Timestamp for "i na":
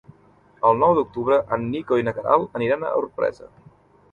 2.03-2.15